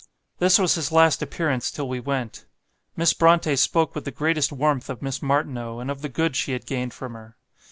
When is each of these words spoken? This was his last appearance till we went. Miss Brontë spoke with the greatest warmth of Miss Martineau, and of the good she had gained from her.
This 0.39 0.57
was 0.57 0.73
his 0.73 0.91
last 0.91 1.21
appearance 1.21 1.69
till 1.69 1.87
we 1.87 1.99
went. 1.99 2.47
Miss 2.95 3.13
Brontë 3.13 3.55
spoke 3.59 3.93
with 3.93 4.03
the 4.03 4.09
greatest 4.09 4.51
warmth 4.51 4.89
of 4.89 5.03
Miss 5.03 5.21
Martineau, 5.21 5.79
and 5.79 5.91
of 5.91 6.01
the 6.01 6.09
good 6.09 6.35
she 6.35 6.53
had 6.53 6.65
gained 6.65 6.95
from 6.95 7.13
her. 7.13 7.37